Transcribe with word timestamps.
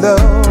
love. 0.00 0.49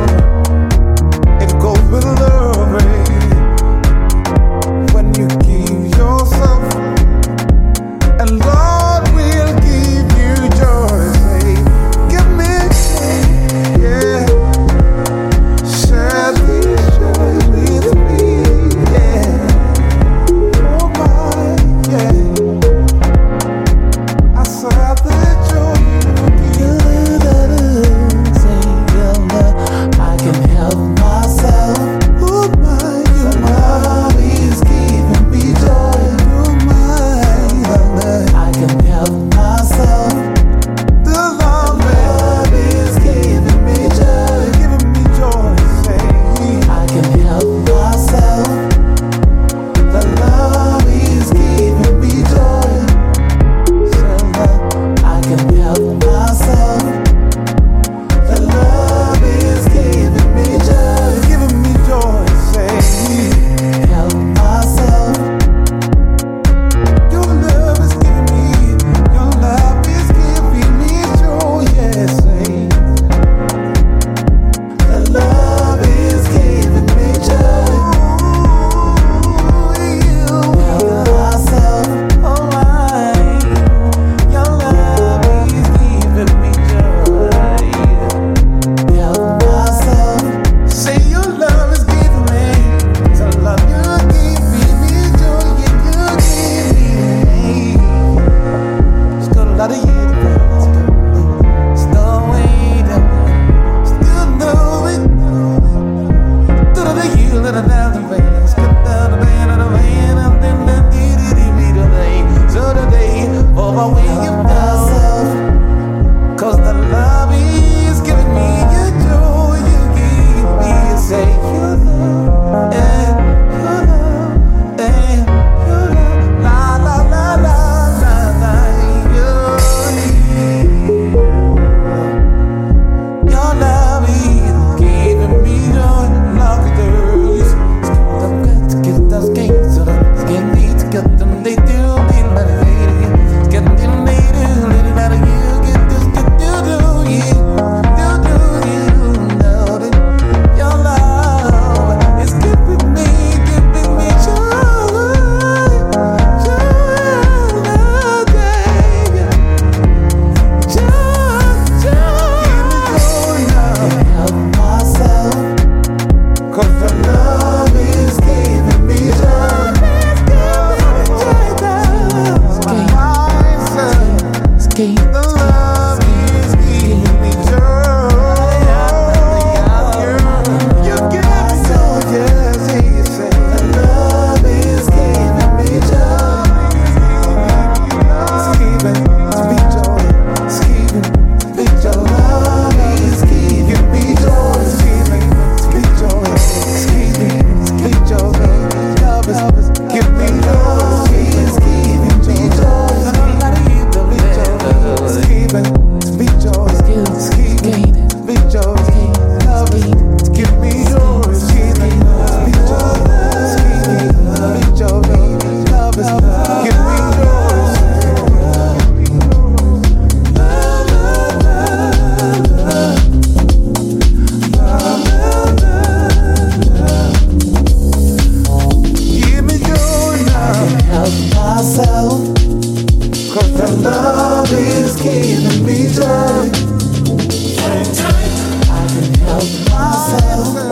myself 240.12 240.69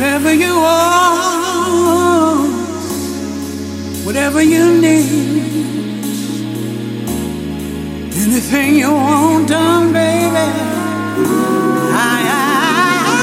Whatever 0.00 0.32
you 0.32 0.54
want, 0.54 2.48
whatever 4.06 4.40
you 4.40 4.80
need, 4.80 6.06
anything 8.16 8.76
you 8.76 8.92
want 8.92 9.48
done, 9.48 9.92
baby. 9.92 10.48
I, 11.92 12.18
I 13.04 13.18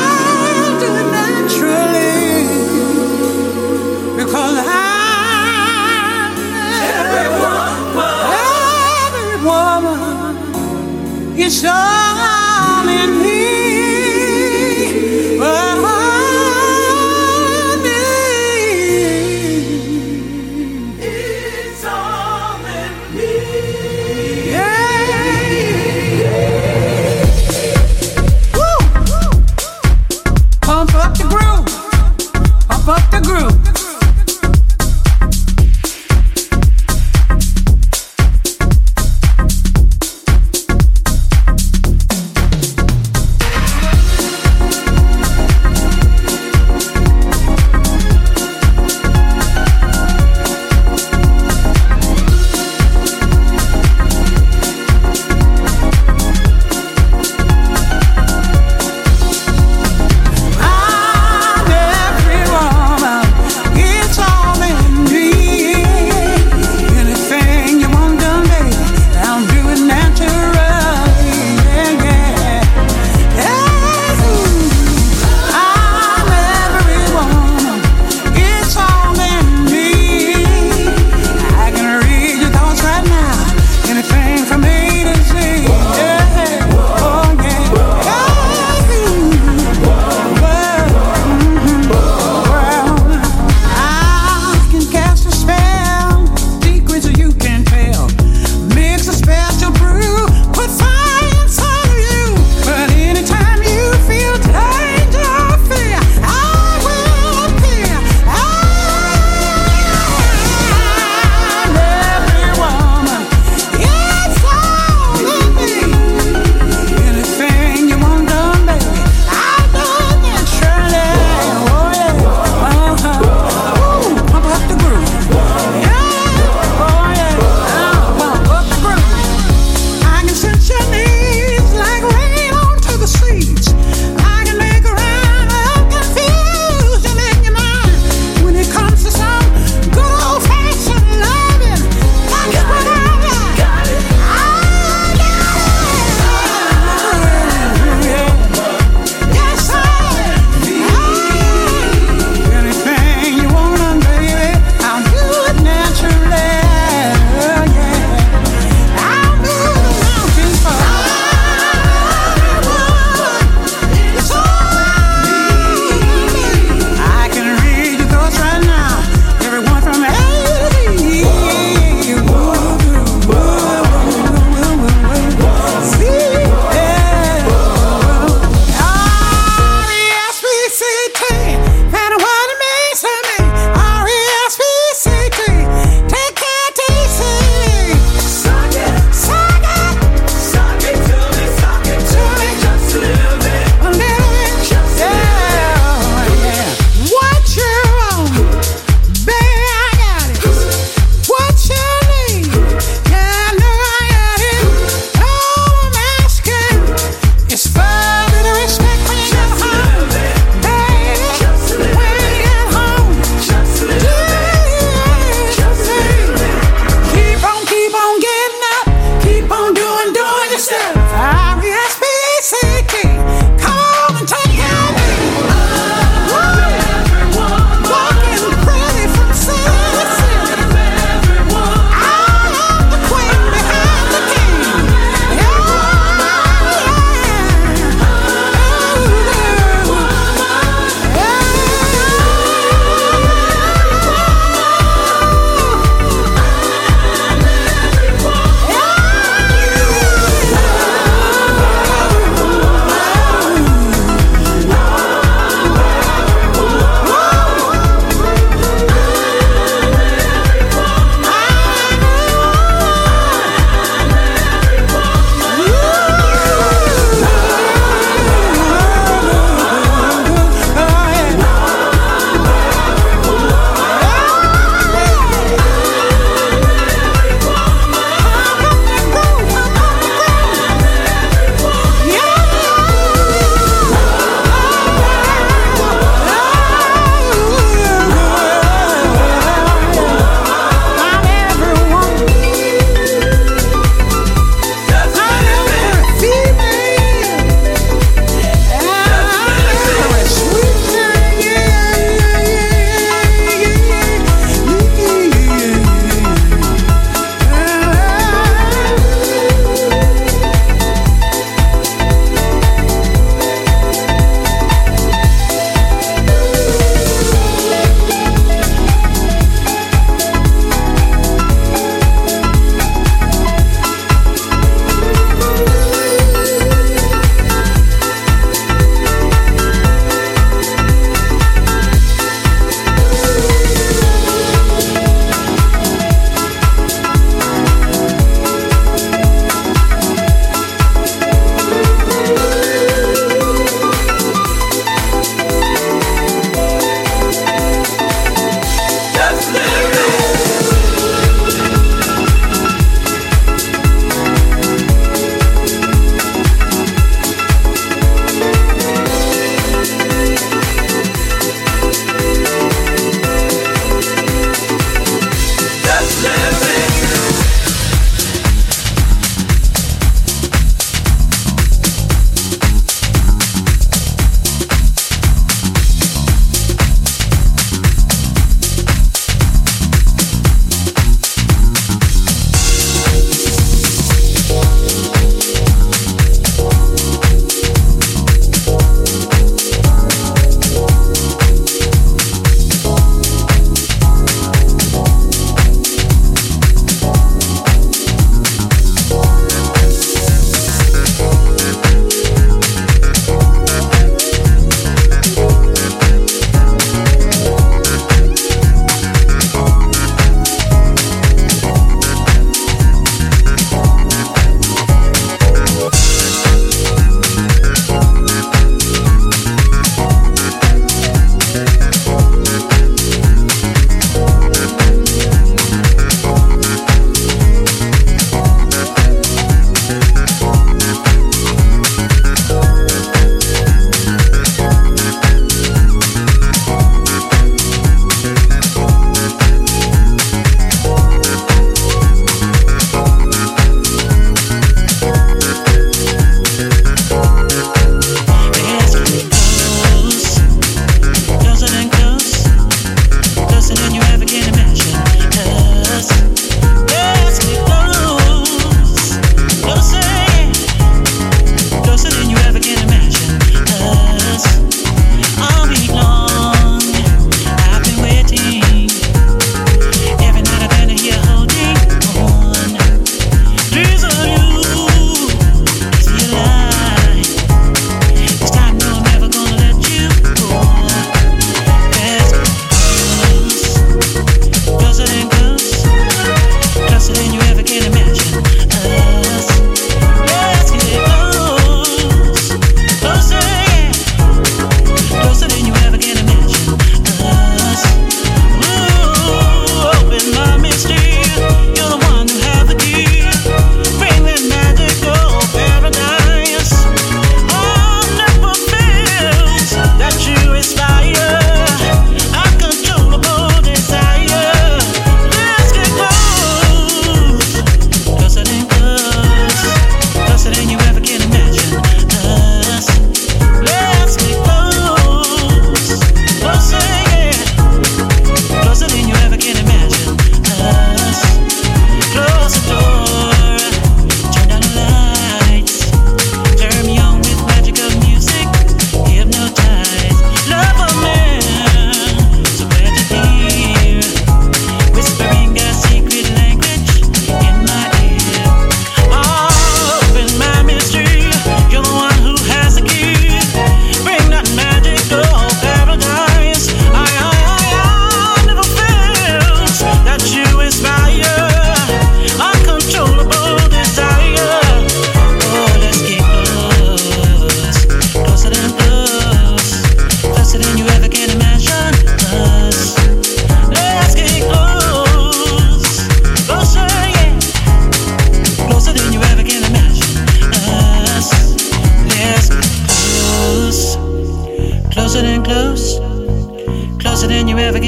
do 0.84 0.91
naturally 1.17 2.46
because 4.15 4.57
I'm 4.69 6.38
every 6.93 7.27
woman, 7.41 7.88
every 9.07 9.38
woman. 9.48 10.00
All 11.65 12.88
in 12.88 13.12
me. 13.24 13.37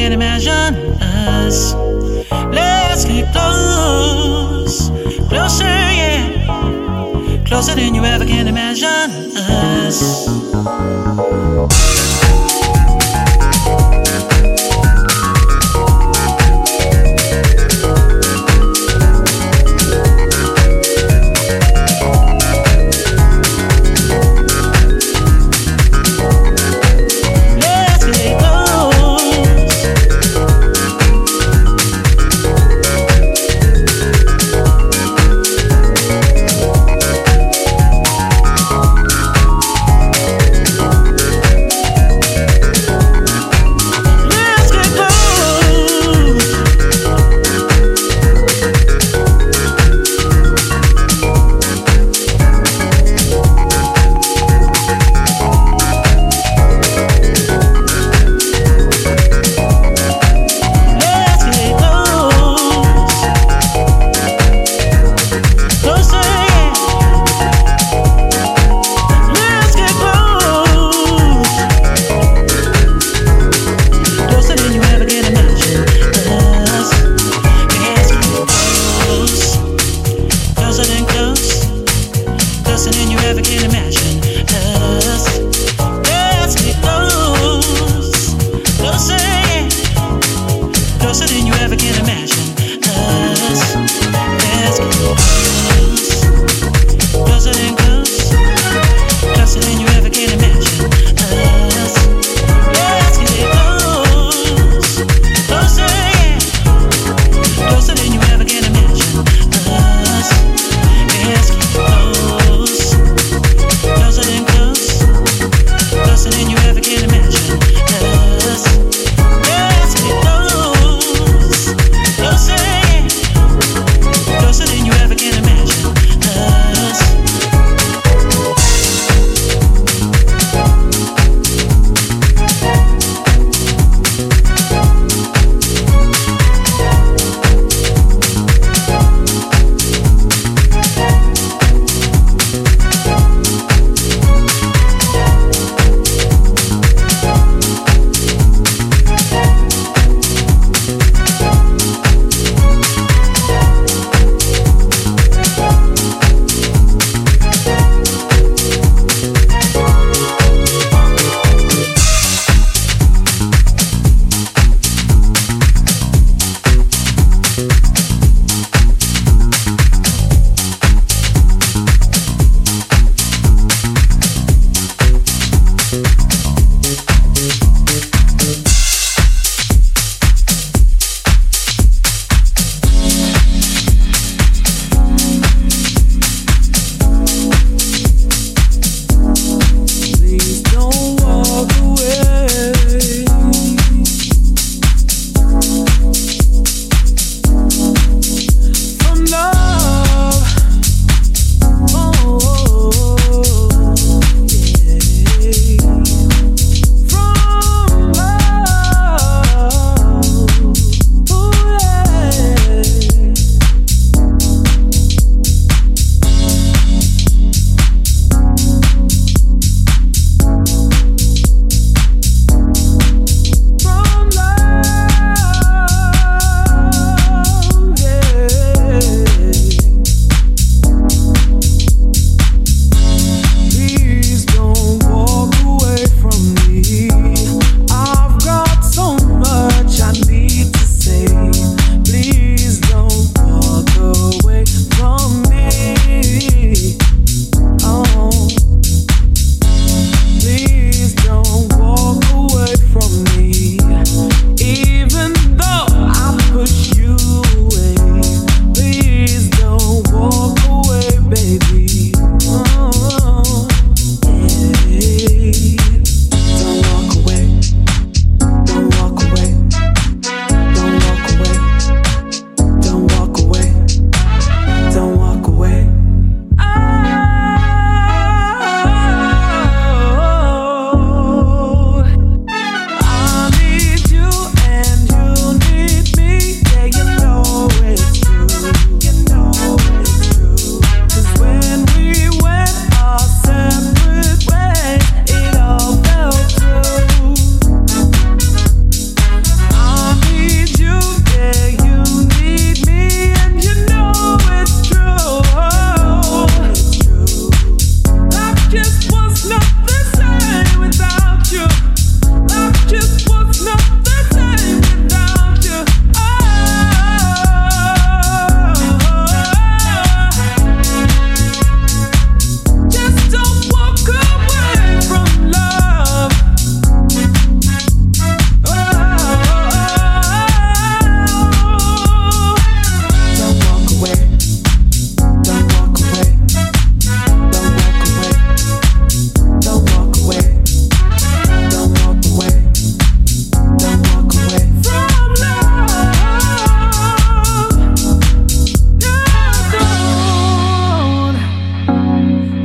can 0.10 0.22
imagine 0.22 0.76
us. 1.02 1.74
Let's 2.52 3.06
get 3.06 3.32
close, 3.32 4.90
closer, 5.28 5.66
yeah, 5.66 7.44
closer 7.46 7.76
than 7.76 7.94
you 7.94 8.04
ever 8.04 8.26
can 8.26 8.48
imagine 8.48 9.38
us. 9.38 10.28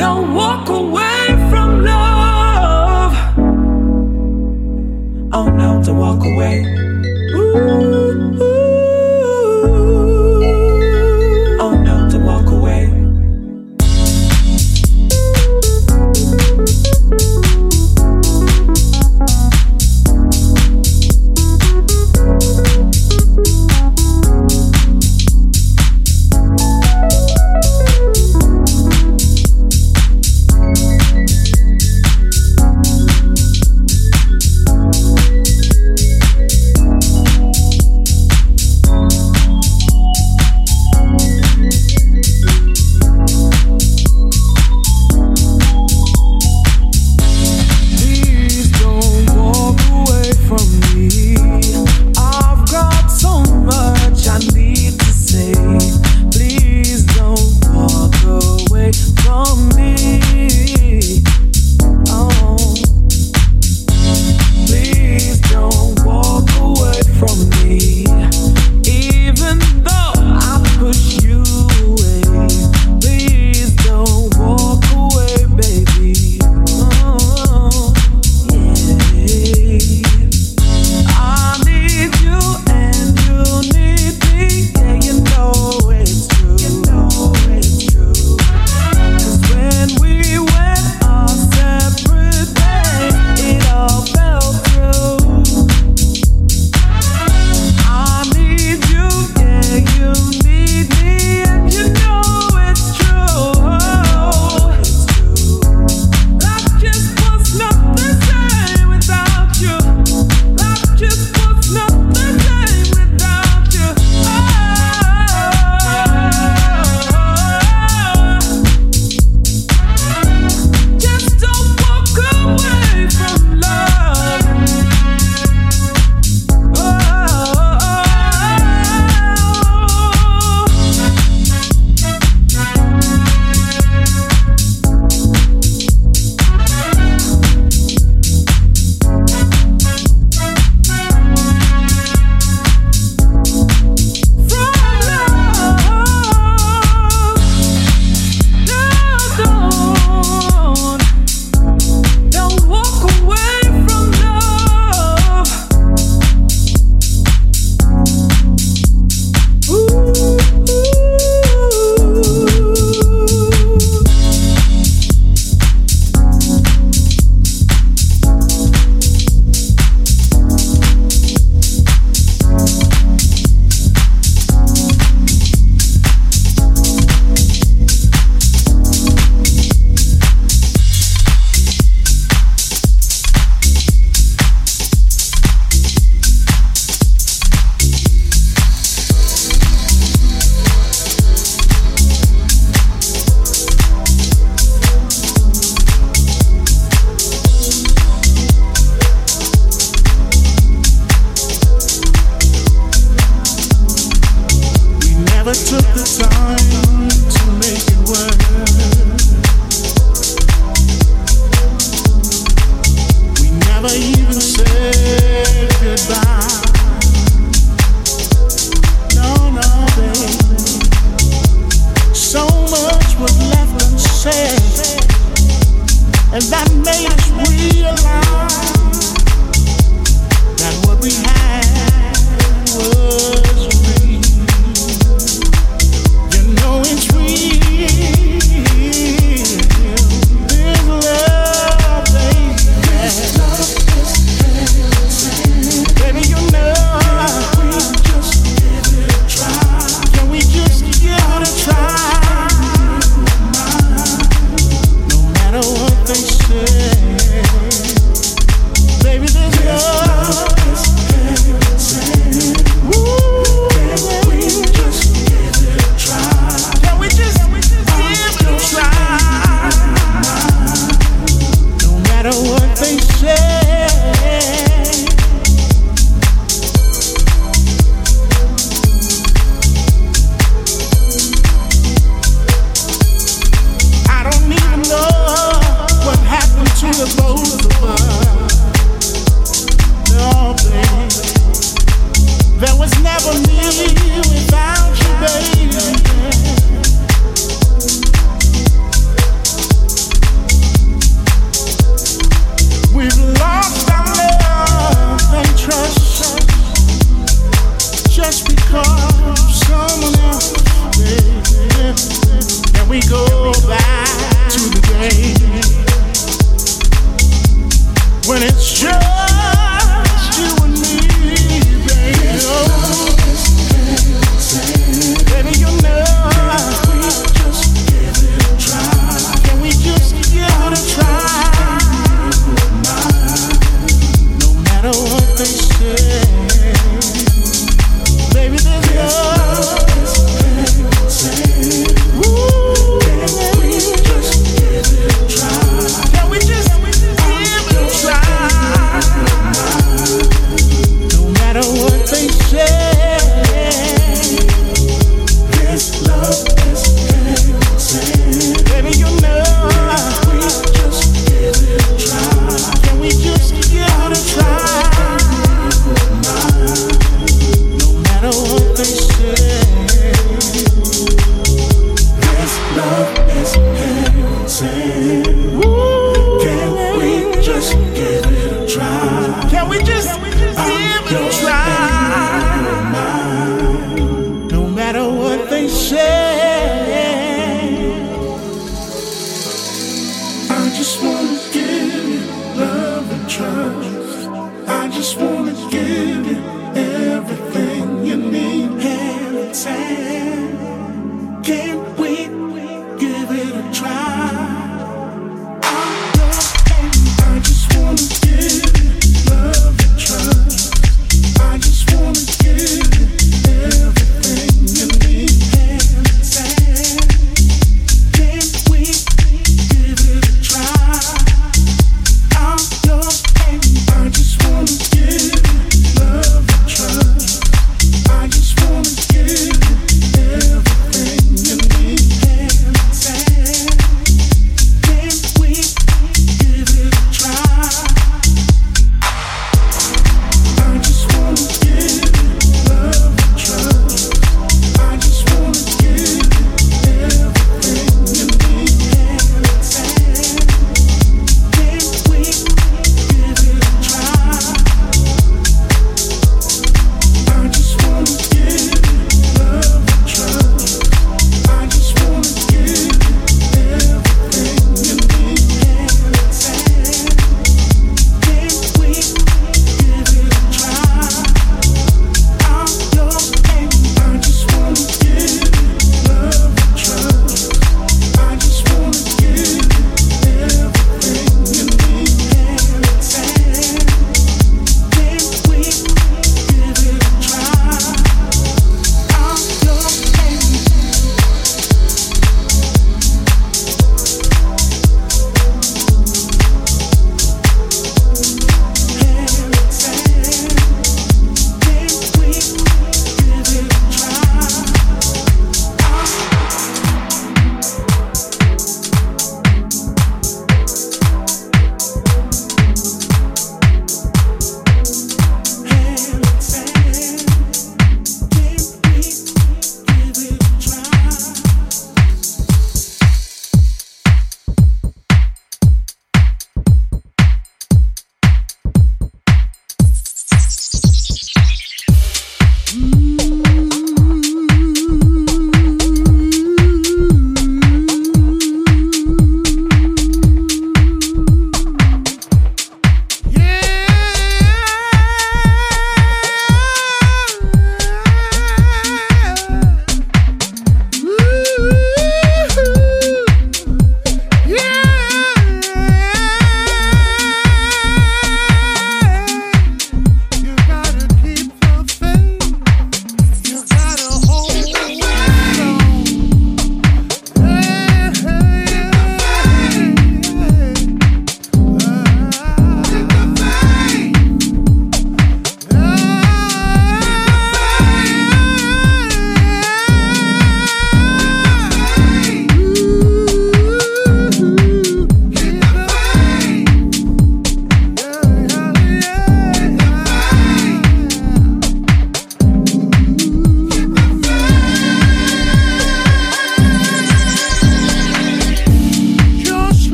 Don't 0.00 0.32
walk 0.32 0.70
away. 0.70 1.09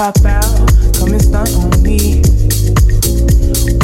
Pop 0.00 0.24
out, 0.24 0.44
come 0.96 1.12
and 1.12 1.20
stunt 1.20 1.52
on 1.60 1.82
me. 1.82 2.22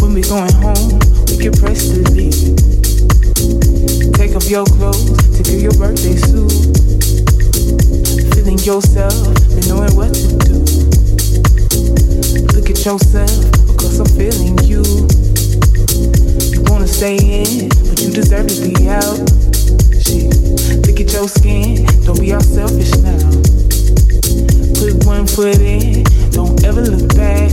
When 0.00 0.14
we 0.14 0.22
going 0.22 0.50
home, 0.64 0.96
we 1.28 1.36
can 1.36 1.52
press 1.52 1.92
the 1.92 2.08
leave. 2.16 2.56
Take 4.14 4.34
off 4.34 4.48
your 4.48 4.64
clothes 4.64 5.12
to 5.36 5.42
do 5.42 5.60
your 5.60 5.76
birthday 5.76 6.16
suit. 6.16 6.72
Feeling 8.32 8.56
yourself, 8.64 9.12
and 9.52 9.68
knowing 9.68 9.92
what 9.92 10.14
to 10.16 10.40
do. 10.40 10.56
Look 12.56 12.70
at 12.70 12.80
yourself 12.80 13.36
cause 13.76 14.00
I'm 14.00 14.08
feeling 14.16 14.56
you. 14.64 14.80
You 16.48 16.64
wanna 16.72 16.88
stay 16.88 17.20
in, 17.20 17.68
but 17.68 18.00
you 18.00 18.08
deserve 18.08 18.48
to 18.48 18.72
be 18.72 18.88
out. 18.88 19.20
Shit, 20.00 20.32
look 20.80 20.96
at 20.98 21.12
your 21.12 21.28
skin, 21.28 21.84
don't 22.06 22.18
be 22.18 22.32
all 22.32 22.40
selfish 22.40 22.96
now. 23.04 23.65
Put 24.74 25.04
one 25.06 25.26
foot 25.26 25.60
in, 25.60 26.02
don't 26.30 26.64
ever 26.64 26.82
look 26.82 27.14
back. 27.14 27.52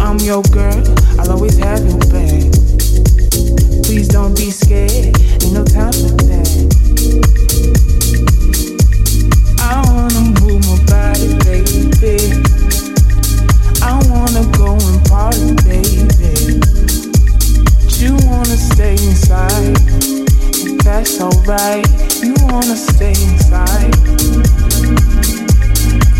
I'm 0.00 0.18
your 0.18 0.42
girl, 0.52 0.82
I'll 1.18 1.32
always 1.32 1.56
have 1.58 1.84
your 1.84 1.98
back. 2.10 2.50
Please 3.84 4.08
don't 4.08 4.36
be 4.36 4.50
scared, 4.50 5.16
ain't 5.42 5.52
no 5.52 5.64
time 5.64 5.92
for 5.92 6.14
that. 6.28 6.48
I 9.60 9.82
wanna 9.90 10.20
move 10.40 10.60
my 10.68 10.78
body, 10.86 11.34
baby. 11.44 12.18
I 13.82 13.98
wanna 14.08 14.44
go 14.56 14.76
and 14.76 15.00
party, 15.08 15.54
baby. 15.66 16.60
But 17.82 18.00
you 18.00 18.12
wanna 18.28 18.56
stay 18.56 18.92
inside, 18.92 19.76
and 20.64 20.80
that's 20.80 21.20
alright. 21.20 21.86
You 22.22 22.34
wanna 22.46 22.76
stay 22.76 23.10
inside. 23.10 23.96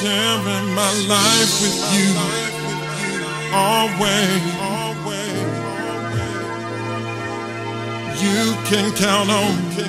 Sharing 0.00 0.68
my 0.74 0.92
life 1.08 1.60
with 1.60 1.78
you 1.92 2.14
always. 3.52 4.68
You 8.22 8.54
can 8.66 8.92
count 8.92 9.30
on 9.30 9.56
me 9.70 9.88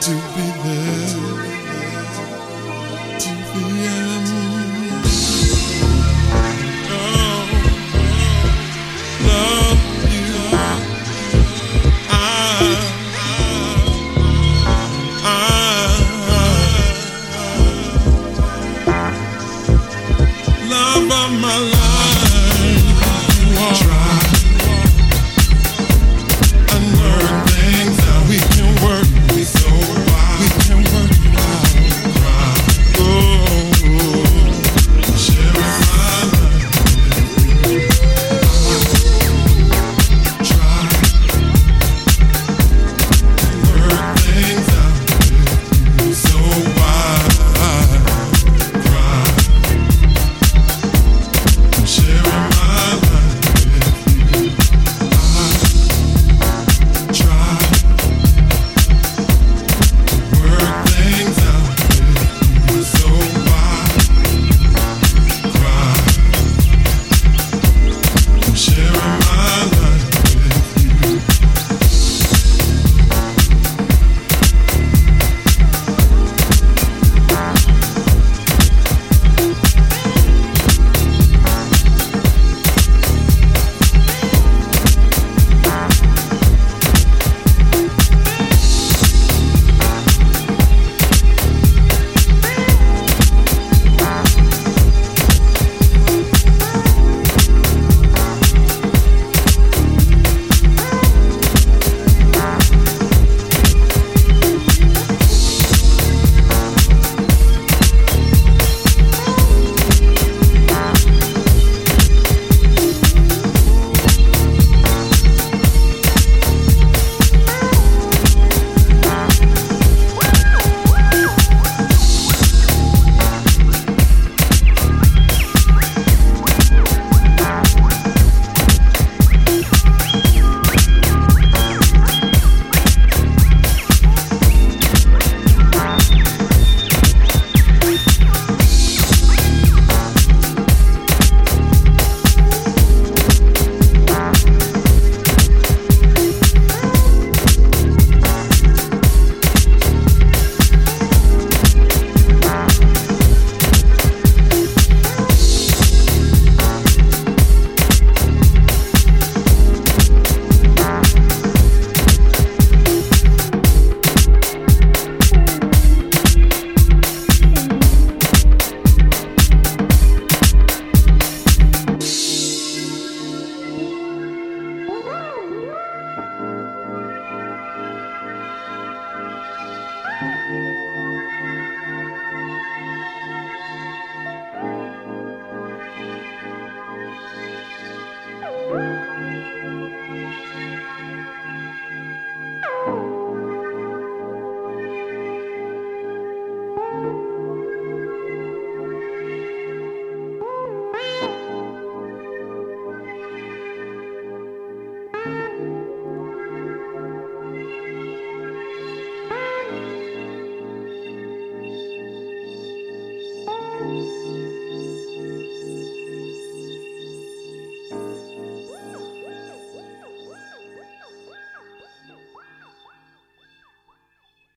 to 0.00 0.10
be 0.34 0.46
there 0.62 1.47